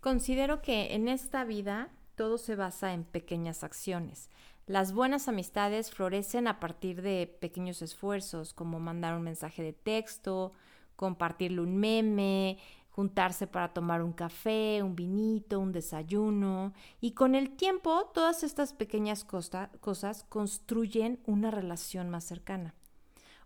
Considero 0.00 0.62
que 0.62 0.94
en 0.94 1.08
esta 1.08 1.44
vida 1.44 1.90
todo 2.18 2.36
se 2.36 2.56
basa 2.56 2.92
en 2.92 3.04
pequeñas 3.04 3.62
acciones. 3.62 4.28
Las 4.66 4.92
buenas 4.92 5.28
amistades 5.28 5.92
florecen 5.92 6.48
a 6.48 6.58
partir 6.58 7.00
de 7.00 7.32
pequeños 7.40 7.80
esfuerzos, 7.80 8.52
como 8.52 8.80
mandar 8.80 9.14
un 9.14 9.22
mensaje 9.22 9.62
de 9.62 9.72
texto, 9.72 10.52
compartirle 10.96 11.60
un 11.60 11.76
meme, 11.76 12.58
juntarse 12.90 13.46
para 13.46 13.72
tomar 13.72 14.02
un 14.02 14.12
café, 14.12 14.82
un 14.82 14.96
vinito, 14.96 15.60
un 15.60 15.70
desayuno. 15.70 16.74
Y 17.00 17.12
con 17.12 17.36
el 17.36 17.56
tiempo, 17.56 18.10
todas 18.12 18.42
estas 18.42 18.72
pequeñas 18.72 19.24
cosas 19.24 20.24
construyen 20.28 21.20
una 21.24 21.52
relación 21.52 22.10
más 22.10 22.24
cercana. 22.24 22.74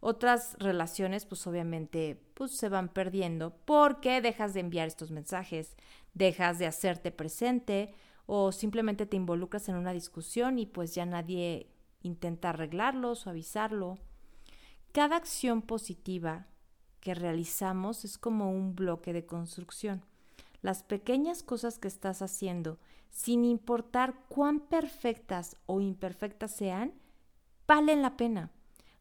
Otras 0.01 0.57
relaciones, 0.59 1.27
pues 1.27 1.47
obviamente, 1.47 2.23
pues 2.33 2.53
se 2.53 2.71
van 2.71 2.89
perdiendo 2.89 3.55
porque 3.67 4.23
dejas 4.23 4.55
de 4.55 4.61
enviar 4.61 4.89
estos 4.89 5.11
mensajes, 5.11 5.77
dejas 6.15 6.59
de 6.59 6.67
hacerte 6.67 7.11
presente 7.13 7.95
o 8.27 8.53
simplemente 8.53 9.07
te 9.07 9.17
involucras 9.17 9.69
en 9.69 9.77
una 9.77 9.93
discusión 9.93 10.59
y 10.59 10.67
pues 10.67 10.95
ya 10.95 11.07
nadie 11.07 11.69
intenta 12.03 12.51
arreglarlo, 12.51 13.15
suavizarlo. 13.15 13.99
Cada 14.93 15.17
acción 15.17 15.63
positiva 15.63 16.47
que 17.01 17.15
realizamos 17.15 18.05
es 18.05 18.19
como 18.19 18.51
un 18.51 18.75
bloque 18.75 19.13
de 19.13 19.27
construcción. 19.27 20.05
Las 20.61 20.85
pequeñas 20.85 21.43
cosas 21.43 21.79
que 21.79 21.89
estás 21.89 22.23
haciendo, 22.23 22.79
sin 23.11 23.45
importar 23.45 24.15
cuán 24.29 24.61
perfectas 24.61 25.57
o 25.67 25.81
imperfectas 25.81 26.53
sean, 26.53 26.95
valen 27.67 28.03
la 28.03 28.17
pena. 28.17 28.53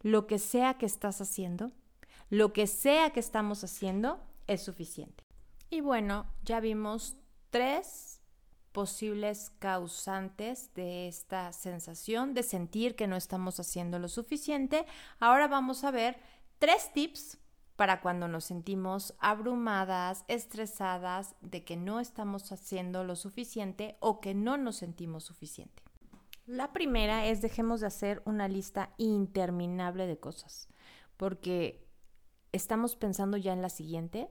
Lo 0.02 0.26
que 0.26 0.40
sea 0.40 0.80
que 0.80 0.88
estás 0.88 1.22
haciendo, 1.22 1.72
lo 2.30 2.54
que 2.54 2.66
sea 2.66 3.12
que 3.12 3.20
estamos 3.20 3.64
haciendo, 3.64 4.20
es 4.48 4.64
suficiente. 4.64 5.24
Y 5.70 5.82
bueno, 5.82 6.26
ya 6.44 6.60
vimos 6.60 7.16
tres 7.52 8.21
posibles 8.72 9.52
causantes 9.60 10.74
de 10.74 11.08
esta 11.08 11.52
sensación 11.54 12.34
de 12.34 12.44
sentir 12.44 12.96
que 12.96 13.08
no 13.08 13.16
estamos 13.16 13.60
haciendo 13.60 14.00
lo 14.00 14.08
suficiente. 14.08 14.86
Ahora 15.20 15.48
vamos 15.48 15.84
a 15.84 15.92
ver 15.92 16.18
tres 16.60 16.92
tips 16.94 17.38
para 17.76 18.02
cuando 18.02 18.28
nos 18.28 18.46
sentimos 18.46 19.16
abrumadas, 19.20 20.24
estresadas, 20.28 21.36
de 21.42 21.64
que 21.64 21.78
no 21.78 22.00
estamos 22.00 22.52
haciendo 22.52 23.04
lo 23.04 23.16
suficiente 23.16 23.98
o 24.00 24.22
que 24.22 24.34
no 24.36 24.58
nos 24.58 24.76
sentimos 24.76 25.24
suficiente. 25.24 25.82
La 26.46 26.74
primera 26.74 27.26
es 27.26 27.42
dejemos 27.42 27.82
de 27.82 27.88
hacer 27.88 28.22
una 28.26 28.48
lista 28.48 28.94
interminable 28.98 30.06
de 30.06 30.20
cosas, 30.20 30.68
porque 31.18 31.88
estamos 32.52 32.96
pensando 32.96 33.38
ya 33.38 33.54
en 33.54 33.62
la 33.62 33.70
siguiente 33.70 34.30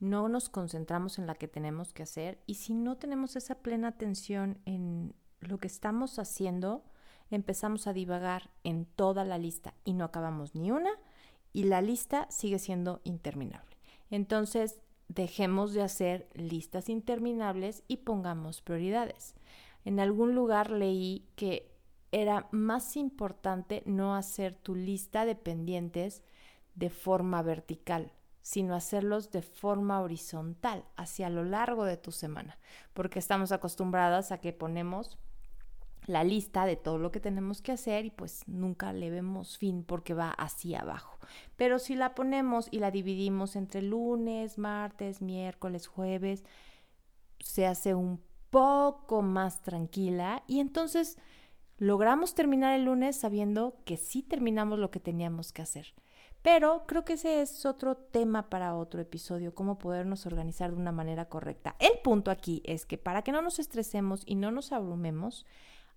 no 0.00 0.28
nos 0.28 0.48
concentramos 0.48 1.18
en 1.18 1.26
la 1.26 1.34
que 1.34 1.46
tenemos 1.46 1.92
que 1.92 2.02
hacer 2.02 2.42
y 2.46 2.54
si 2.54 2.74
no 2.74 2.96
tenemos 2.96 3.36
esa 3.36 3.56
plena 3.56 3.88
atención 3.88 4.58
en 4.64 5.14
lo 5.40 5.58
que 5.58 5.66
estamos 5.66 6.18
haciendo, 6.18 6.82
empezamos 7.30 7.86
a 7.86 7.92
divagar 7.92 8.50
en 8.64 8.86
toda 8.86 9.24
la 9.24 9.38
lista 9.38 9.74
y 9.84 9.92
no 9.92 10.04
acabamos 10.04 10.54
ni 10.54 10.70
una 10.70 10.90
y 11.52 11.64
la 11.64 11.82
lista 11.82 12.26
sigue 12.30 12.58
siendo 12.58 13.00
interminable. 13.04 13.76
Entonces, 14.10 14.80
dejemos 15.08 15.72
de 15.72 15.82
hacer 15.82 16.28
listas 16.34 16.88
interminables 16.88 17.82
y 17.88 17.98
pongamos 17.98 18.62
prioridades. 18.62 19.34
En 19.84 20.00
algún 20.00 20.34
lugar 20.34 20.70
leí 20.70 21.28
que 21.36 21.70
era 22.12 22.48
más 22.50 22.96
importante 22.96 23.82
no 23.86 24.14
hacer 24.14 24.54
tu 24.54 24.74
lista 24.74 25.24
de 25.24 25.34
pendientes 25.34 26.22
de 26.74 26.90
forma 26.90 27.42
vertical, 27.42 28.12
sino 28.42 28.74
hacerlos 28.74 29.30
de 29.30 29.42
forma 29.42 30.00
horizontal, 30.00 30.84
hacia 30.96 31.30
lo 31.30 31.44
largo 31.44 31.84
de 31.84 31.96
tu 31.96 32.12
semana, 32.12 32.58
porque 32.94 33.18
estamos 33.18 33.52
acostumbradas 33.52 34.32
a 34.32 34.38
que 34.38 34.52
ponemos 34.52 35.18
la 36.06 36.24
lista 36.24 36.66
de 36.66 36.76
todo 36.76 36.98
lo 36.98 37.12
que 37.12 37.20
tenemos 37.20 37.62
que 37.62 37.72
hacer 37.72 38.06
y 38.06 38.10
pues 38.10 38.42
nunca 38.46 38.92
le 38.92 39.10
vemos 39.10 39.58
fin 39.58 39.84
porque 39.84 40.14
va 40.14 40.30
hacia 40.30 40.80
abajo. 40.80 41.18
Pero 41.56 41.78
si 41.78 41.94
la 41.94 42.14
ponemos 42.14 42.68
y 42.70 42.78
la 42.78 42.90
dividimos 42.90 43.54
entre 43.54 43.82
lunes, 43.82 44.58
martes, 44.58 45.20
miércoles, 45.20 45.86
jueves, 45.86 46.44
se 47.38 47.66
hace 47.66 47.94
un 47.94 48.20
poco 48.50 49.22
más 49.22 49.62
tranquila 49.62 50.42
y 50.46 50.60
entonces 50.60 51.18
logramos 51.78 52.34
terminar 52.34 52.74
el 52.74 52.84
lunes 52.84 53.16
sabiendo 53.16 53.76
que 53.84 53.96
sí 53.96 54.22
terminamos 54.22 54.78
lo 54.78 54.90
que 54.90 55.00
teníamos 55.00 55.52
que 55.52 55.62
hacer. 55.62 55.94
Pero 56.42 56.84
creo 56.86 57.04
que 57.04 57.14
ese 57.14 57.42
es 57.42 57.66
otro 57.66 57.96
tema 57.96 58.48
para 58.48 58.74
otro 58.74 59.00
episodio, 59.00 59.54
cómo 59.54 59.78
podernos 59.78 60.24
organizar 60.24 60.70
de 60.70 60.76
una 60.76 60.92
manera 60.92 61.28
correcta. 61.28 61.76
El 61.78 61.98
punto 62.02 62.30
aquí 62.30 62.62
es 62.64 62.86
que 62.86 62.96
para 62.96 63.22
que 63.22 63.32
no 63.32 63.42
nos 63.42 63.58
estresemos 63.58 64.22
y 64.24 64.36
no 64.36 64.50
nos 64.50 64.72
abrumemos, 64.72 65.44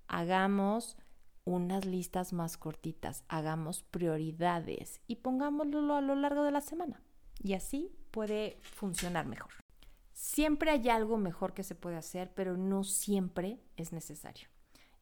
hagamos 0.08 0.98
unas 1.46 1.86
listas 1.86 2.34
más 2.34 2.58
cortitas, 2.58 3.24
hagamos 3.30 3.84
prioridades 3.84 5.02
y 5.08 5.18
pongámoslo 5.18 5.96
a 5.96 6.02
lo 6.02 6.16
largo 6.16 6.44
de 6.44 6.52
la 6.52 6.62
semana. 6.62 7.02
Y 7.42 7.54
así 7.54 7.92
puede 8.12 8.58
funcionar 8.62 9.26
mejor. 9.26 9.52
Siempre 10.14 10.72
hay 10.72 10.90
algo 10.90 11.18
mejor 11.18 11.54
que 11.54 11.64
se 11.64 11.76
puede 11.76 11.98
hacer, 11.98 12.34
pero 12.34 12.56
no 12.58 12.84
siempre 12.84 13.60
es 13.78 13.92
necesario. 13.94 14.48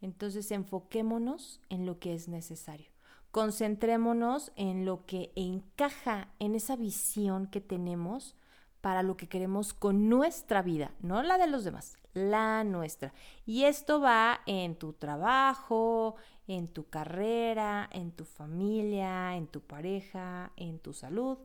Entonces 0.01 0.49
enfoquémonos 0.51 1.61
en 1.69 1.85
lo 1.85 1.99
que 1.99 2.13
es 2.13 2.27
necesario. 2.27 2.90
Concentrémonos 3.31 4.51
en 4.55 4.85
lo 4.85 5.05
que 5.05 5.31
encaja 5.35 6.33
en 6.39 6.53
esa 6.53 6.75
visión 6.75 7.47
que 7.47 7.61
tenemos 7.61 8.35
para 8.81 9.03
lo 9.03 9.15
que 9.15 9.29
queremos 9.29 9.73
con 9.73 10.09
nuestra 10.09 10.61
vida, 10.61 10.91
no 10.99 11.23
la 11.23 11.37
de 11.37 11.47
los 11.47 11.63
demás, 11.63 11.95
la 12.13 12.63
nuestra. 12.63 13.13
Y 13.45 13.63
esto 13.63 14.01
va 14.01 14.41
en 14.47 14.75
tu 14.75 14.93
trabajo, 14.93 16.15
en 16.47 16.67
tu 16.67 16.89
carrera, 16.89 17.87
en 17.93 18.11
tu 18.11 18.25
familia, 18.25 19.35
en 19.35 19.47
tu 19.47 19.61
pareja, 19.61 20.51
en 20.57 20.79
tu 20.79 20.93
salud, 20.93 21.37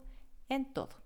en 0.48 0.72
todo. 0.72 0.96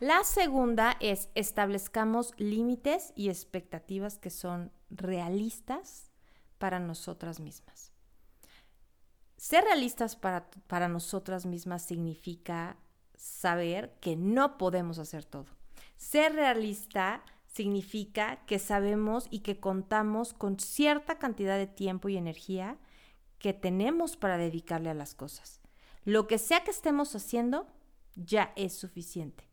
La 0.00 0.24
segunda 0.24 0.96
es 1.00 1.28
establezcamos 1.34 2.34
límites 2.38 3.12
y 3.14 3.28
expectativas 3.28 4.18
que 4.18 4.30
son 4.30 4.72
realistas 4.90 6.10
para 6.58 6.80
nosotras 6.80 7.40
mismas. 7.40 7.95
Ser 9.36 9.64
realistas 9.64 10.16
para, 10.16 10.48
para 10.66 10.88
nosotras 10.88 11.46
mismas 11.46 11.82
significa 11.82 12.76
saber 13.16 13.96
que 14.00 14.16
no 14.16 14.58
podemos 14.58 14.98
hacer 14.98 15.24
todo. 15.24 15.46
Ser 15.96 16.34
realista 16.34 17.22
significa 17.46 18.44
que 18.46 18.58
sabemos 18.58 19.28
y 19.30 19.40
que 19.40 19.58
contamos 19.58 20.34
con 20.34 20.58
cierta 20.58 21.18
cantidad 21.18 21.56
de 21.56 21.66
tiempo 21.66 22.08
y 22.08 22.16
energía 22.16 22.78
que 23.38 23.52
tenemos 23.52 24.16
para 24.16 24.36
dedicarle 24.36 24.90
a 24.90 24.94
las 24.94 25.14
cosas. 25.14 25.60
Lo 26.04 26.26
que 26.26 26.38
sea 26.38 26.64
que 26.64 26.70
estemos 26.70 27.14
haciendo 27.14 27.66
ya 28.14 28.52
es 28.56 28.74
suficiente. 28.74 29.48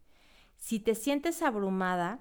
Si 0.58 0.80
te 0.80 0.96
sientes 0.96 1.42
abrumada, 1.42 2.20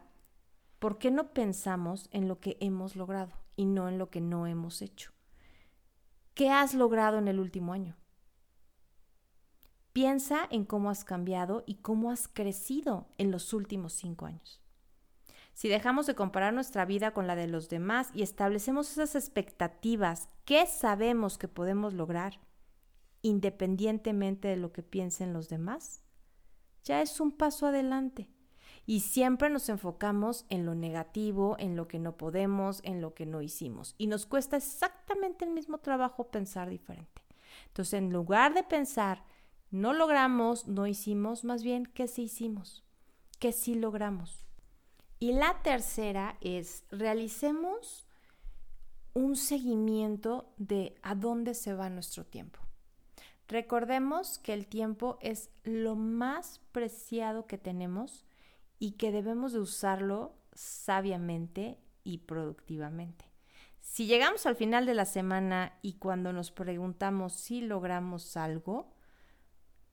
¿por 0.78 0.98
qué 0.98 1.10
no 1.10 1.32
pensamos 1.32 2.08
en 2.12 2.28
lo 2.28 2.40
que 2.40 2.56
hemos 2.60 2.96
logrado 2.96 3.32
y 3.56 3.66
no 3.66 3.88
en 3.88 3.98
lo 3.98 4.10
que 4.10 4.20
no 4.20 4.46
hemos 4.46 4.82
hecho? 4.82 5.12
¿Qué 6.34 6.50
has 6.50 6.72
logrado 6.72 7.18
en 7.18 7.28
el 7.28 7.38
último 7.38 7.74
año? 7.74 7.96
Piensa 9.92 10.48
en 10.50 10.64
cómo 10.64 10.88
has 10.88 11.04
cambiado 11.04 11.62
y 11.66 11.76
cómo 11.76 12.10
has 12.10 12.26
crecido 12.26 13.06
en 13.18 13.30
los 13.30 13.52
últimos 13.52 13.92
cinco 13.92 14.24
años. 14.24 14.62
Si 15.52 15.68
dejamos 15.68 16.06
de 16.06 16.14
comparar 16.14 16.54
nuestra 16.54 16.86
vida 16.86 17.10
con 17.10 17.26
la 17.26 17.36
de 17.36 17.46
los 17.46 17.68
demás 17.68 18.08
y 18.14 18.22
establecemos 18.22 18.90
esas 18.90 19.14
expectativas 19.14 20.30
que 20.46 20.66
sabemos 20.66 21.36
que 21.36 21.48
podemos 21.48 21.92
lograr, 21.92 22.40
independientemente 23.20 24.48
de 24.48 24.56
lo 24.56 24.72
que 24.72 24.82
piensen 24.82 25.34
los 25.34 25.50
demás, 25.50 26.02
ya 26.84 27.02
es 27.02 27.20
un 27.20 27.30
paso 27.30 27.66
adelante. 27.66 28.30
Y 28.84 29.00
siempre 29.00 29.48
nos 29.48 29.68
enfocamos 29.68 30.44
en 30.48 30.66
lo 30.66 30.74
negativo, 30.74 31.56
en 31.58 31.76
lo 31.76 31.86
que 31.86 31.98
no 31.98 32.16
podemos, 32.16 32.80
en 32.82 33.00
lo 33.00 33.14
que 33.14 33.26
no 33.26 33.40
hicimos. 33.40 33.94
Y 33.96 34.08
nos 34.08 34.26
cuesta 34.26 34.56
exactamente 34.56 35.44
el 35.44 35.52
mismo 35.52 35.78
trabajo 35.78 36.28
pensar 36.28 36.68
diferente. 36.68 37.22
Entonces, 37.68 37.94
en 37.94 38.12
lugar 38.12 38.54
de 38.54 38.64
pensar, 38.64 39.24
no 39.70 39.92
logramos, 39.92 40.66
no 40.66 40.86
hicimos, 40.86 41.44
más 41.44 41.62
bien, 41.62 41.86
¿qué 41.86 42.08
sí 42.08 42.24
hicimos? 42.24 42.84
¿Qué 43.38 43.52
sí 43.52 43.74
logramos? 43.74 44.46
Y 45.18 45.32
la 45.32 45.62
tercera 45.62 46.36
es, 46.40 46.84
realicemos 46.90 48.06
un 49.14 49.36
seguimiento 49.36 50.52
de 50.56 50.96
a 51.02 51.14
dónde 51.14 51.54
se 51.54 51.74
va 51.74 51.88
nuestro 51.88 52.24
tiempo. 52.24 52.58
Recordemos 53.48 54.38
que 54.38 54.52
el 54.54 54.66
tiempo 54.66 55.18
es 55.20 55.50
lo 55.64 55.94
más 55.94 56.60
preciado 56.72 57.46
que 57.46 57.58
tenemos 57.58 58.24
y 58.82 58.94
que 58.94 59.12
debemos 59.12 59.52
de 59.52 59.60
usarlo 59.60 60.34
sabiamente 60.54 61.78
y 62.02 62.18
productivamente. 62.18 63.24
Si 63.80 64.06
llegamos 64.06 64.44
al 64.44 64.56
final 64.56 64.86
de 64.86 64.94
la 64.94 65.04
semana 65.04 65.78
y 65.82 65.92
cuando 65.92 66.32
nos 66.32 66.50
preguntamos 66.50 67.32
si 67.32 67.60
logramos 67.60 68.36
algo, 68.36 68.90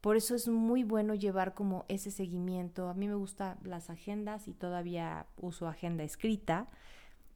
por 0.01 0.17
eso 0.17 0.33
es 0.33 0.47
muy 0.47 0.83
bueno 0.83 1.13
llevar 1.13 1.53
como 1.53 1.85
ese 1.87 2.09
seguimiento. 2.09 2.89
A 2.89 2.95
mí 2.95 3.07
me 3.07 3.13
gustan 3.13 3.59
las 3.63 3.91
agendas 3.91 4.47
y 4.47 4.55
todavía 4.55 5.27
uso 5.37 5.67
agenda 5.67 6.03
escrita. 6.03 6.67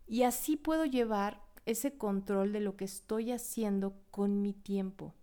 Y 0.07 0.23
así 0.23 0.57
puedo 0.57 0.85
llevar 0.85 1.39
ese 1.67 1.95
control 1.99 2.51
de 2.51 2.61
lo 2.61 2.77
que 2.77 2.85
estoy 2.85 3.31
haciendo 3.31 3.93
con 4.09 4.41
mi 4.41 4.53
tiempo. 4.53 5.13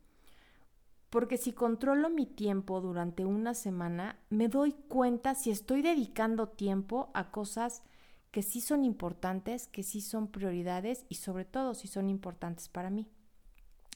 Porque 1.11 1.37
si 1.37 1.53
controlo 1.53 2.09
mi 2.09 2.25
tiempo 2.25 2.81
durante 2.81 3.25
una 3.25 3.55
semana, 3.55 4.16
me 4.31 4.49
doy 4.49 4.73
cuenta 4.73 5.35
si 5.35 5.51
estoy 5.51 5.83
dedicando 5.83 6.49
tiempo 6.49 7.11
a 7.14 7.31
cosas 7.31 7.83
que 8.31 8.42
sí 8.42 8.61
son 8.61 8.85
importantes, 8.85 9.66
que 9.66 9.83
sí 9.83 10.01
son 10.01 10.29
prioridades 10.29 11.05
y 11.09 11.16
sobre 11.16 11.44
todo 11.44 11.75
si 11.75 11.88
son 11.88 12.09
importantes 12.09 12.68
para 12.68 12.90
mí. 12.90 13.09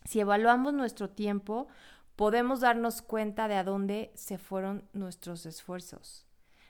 Si 0.05 0.21
evaluamos 0.21 0.75
nuestro 0.75 1.11
tiempo, 1.11 1.69
podemos 2.17 2.61
darnos 2.61 3.01
cuenta 3.01 3.49
de 3.49 3.55
a 3.55 3.65
dónde 3.65 4.13
se 4.15 4.39
fueron 4.39 4.89
nuestros 4.93 5.47
esfuerzos. 5.47 6.27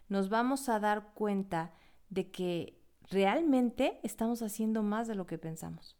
Nos 0.08 0.28
vamos 0.28 0.68
a 0.68 0.78
dar 0.78 1.14
cuenta 1.14 1.72
de 2.10 2.30
que 2.30 2.78
realmente 3.10 3.98
estamos 4.02 4.42
haciendo 4.42 4.82
más 4.82 5.08
de 5.08 5.14
lo 5.14 5.26
que 5.26 5.38
pensamos. 5.38 5.96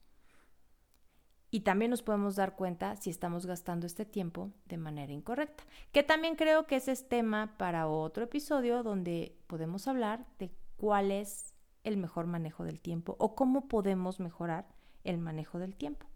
Y 1.55 1.61
también 1.61 1.93
nos 1.93 2.03
podemos 2.03 2.35
dar 2.35 2.57
cuenta 2.57 2.97
si 2.97 3.11
estamos 3.11 3.47
gastando 3.47 3.87
este 3.87 4.05
tiempo 4.05 4.51
de 4.67 4.77
manera 4.77 5.13
incorrecta. 5.13 5.63
Que 5.93 6.03
también 6.03 6.35
creo 6.35 6.67
que 6.67 6.75
ese 6.75 6.91
es 6.91 7.09
tema 7.09 7.55
para 7.59 7.87
otro 7.87 8.25
episodio 8.25 8.83
donde 8.83 9.37
podemos 9.47 9.87
hablar 9.87 10.27
de 10.41 10.51
cuál 10.77 11.13
es 11.13 11.55
el 11.85 11.97
mejor 11.97 12.27
manejo 12.27 12.65
del 12.65 12.81
tiempo 12.81 13.15
o 13.21 13.37
cómo 13.37 13.69
podemos 13.69 14.19
mejorar 14.19 14.67
el 15.05 15.19
manejo 15.19 15.61
del 15.61 15.77
tiempo. 15.77 16.09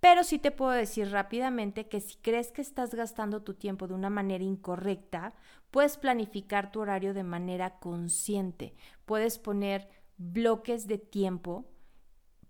Pero 0.00 0.24
sí 0.24 0.40
te 0.40 0.50
puedo 0.50 0.72
decir 0.72 1.12
rápidamente 1.12 1.86
que 1.86 2.00
si 2.00 2.16
crees 2.16 2.50
que 2.50 2.62
estás 2.62 2.92
gastando 2.92 3.40
tu 3.44 3.54
tiempo 3.54 3.86
de 3.86 3.94
una 3.94 4.10
manera 4.10 4.42
incorrecta, 4.42 5.32
puedes 5.70 5.96
planificar 5.96 6.72
tu 6.72 6.80
horario 6.80 7.14
de 7.14 7.22
manera 7.22 7.78
consciente. 7.78 8.74
Puedes 9.04 9.38
poner 9.38 9.88
bloques 10.18 10.88
de 10.88 10.98
tiempo 10.98 11.71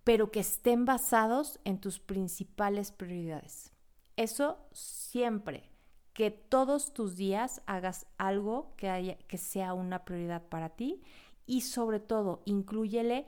pero 0.04 0.30
que 0.30 0.40
estén 0.40 0.84
basados 0.84 1.60
en 1.64 1.80
tus 1.80 2.00
principales 2.00 2.92
prioridades. 2.92 3.72
Eso 4.16 4.58
siempre, 4.72 5.70
que 6.12 6.30
todos 6.30 6.92
tus 6.92 7.16
días 7.16 7.62
hagas 7.66 8.06
algo 8.18 8.74
que, 8.76 8.88
haya, 8.88 9.16
que 9.28 9.38
sea 9.38 9.74
una 9.74 10.04
prioridad 10.04 10.48
para 10.48 10.70
ti 10.70 11.02
y 11.46 11.62
sobre 11.62 12.00
todo 12.00 12.42
incluyele 12.44 13.26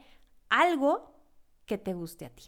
algo 0.49 1.15
que 1.65 1.77
te 1.77 1.93
guste 1.93 2.25
a 2.25 2.29
ti. 2.29 2.43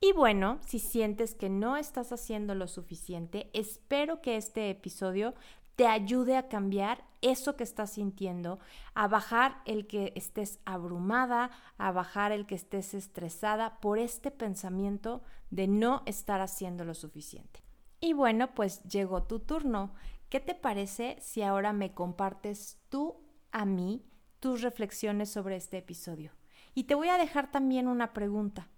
Y 0.00 0.12
bueno, 0.12 0.58
si 0.66 0.80
sientes 0.80 1.34
que 1.34 1.48
no 1.48 1.76
estás 1.76 2.10
haciendo 2.10 2.56
lo 2.56 2.66
suficiente, 2.66 3.50
espero 3.52 4.20
que 4.20 4.36
este 4.36 4.68
episodio 4.68 5.32
te 5.76 5.86
ayude 5.86 6.36
a 6.36 6.48
cambiar 6.48 7.04
eso 7.22 7.56
que 7.56 7.64
estás 7.64 7.92
sintiendo, 7.92 8.58
a 8.94 9.08
bajar 9.08 9.62
el 9.64 9.86
que 9.86 10.12
estés 10.16 10.58
abrumada, 10.64 11.50
a 11.78 11.92
bajar 11.92 12.32
el 12.32 12.46
que 12.46 12.56
estés 12.56 12.94
estresada 12.94 13.80
por 13.80 13.98
este 13.98 14.30
pensamiento 14.30 15.22
de 15.50 15.68
no 15.68 16.02
estar 16.06 16.40
haciendo 16.40 16.84
lo 16.84 16.94
suficiente. 16.94 17.62
Y 18.00 18.12
bueno, 18.12 18.54
pues 18.54 18.82
llegó 18.82 19.22
tu 19.22 19.38
turno. 19.38 19.94
¿Qué 20.28 20.40
te 20.40 20.54
parece 20.54 21.16
si 21.20 21.42
ahora 21.42 21.72
me 21.72 21.94
compartes 21.94 22.78
tú 22.88 23.16
a 23.52 23.64
mí 23.64 24.04
tus 24.40 24.62
reflexiones 24.62 25.30
sobre 25.30 25.56
este 25.56 25.78
episodio? 25.78 26.32
Y 26.74 26.84
te 26.84 26.94
voy 26.94 27.08
a 27.08 27.18
dejar 27.18 27.50
también 27.50 27.86
una 27.86 28.12
pregunta. 28.12 28.68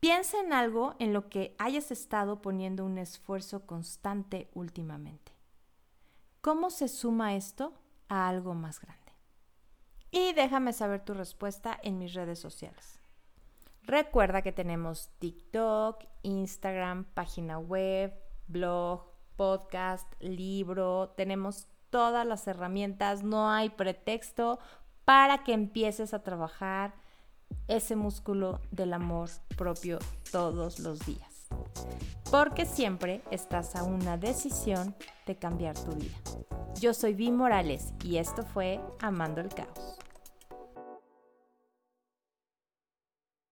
Piensa 0.00 0.40
en 0.40 0.52
algo 0.52 0.96
en 0.98 1.12
lo 1.12 1.28
que 1.28 1.54
hayas 1.58 1.92
estado 1.92 2.42
poniendo 2.42 2.84
un 2.84 2.98
esfuerzo 2.98 3.66
constante 3.66 4.50
últimamente. 4.54 5.31
¿Cómo 6.42 6.70
se 6.70 6.88
suma 6.88 7.36
esto 7.36 7.72
a 8.08 8.28
algo 8.28 8.52
más 8.52 8.80
grande? 8.80 9.12
Y 10.10 10.32
déjame 10.32 10.72
saber 10.72 11.04
tu 11.04 11.14
respuesta 11.14 11.78
en 11.84 11.98
mis 11.98 12.14
redes 12.14 12.40
sociales. 12.40 12.98
Recuerda 13.84 14.42
que 14.42 14.50
tenemos 14.50 15.10
TikTok, 15.20 16.02
Instagram, 16.22 17.04
página 17.14 17.60
web, 17.60 18.12
blog, 18.48 19.04
podcast, 19.36 20.12
libro, 20.18 21.14
tenemos 21.16 21.68
todas 21.90 22.26
las 22.26 22.44
herramientas, 22.48 23.22
no 23.22 23.48
hay 23.48 23.70
pretexto 23.70 24.58
para 25.04 25.44
que 25.44 25.52
empieces 25.52 26.12
a 26.12 26.24
trabajar 26.24 26.92
ese 27.68 27.94
músculo 27.94 28.60
del 28.72 28.94
amor 28.94 29.30
propio 29.56 30.00
todos 30.32 30.80
los 30.80 31.06
días. 31.06 31.46
Porque 32.32 32.64
siempre 32.64 33.20
estás 33.30 33.76
a 33.76 33.84
una 33.84 34.16
decisión 34.16 34.96
de 35.26 35.36
cambiar 35.36 35.78
tu 35.78 35.94
vida. 35.94 36.16
Yo 36.80 36.94
soy 36.94 37.12
Vi 37.12 37.30
Morales 37.30 37.92
y 38.02 38.16
esto 38.16 38.42
fue 38.42 38.80
Amando 39.00 39.42
el 39.42 39.50
Caos. 39.50 39.98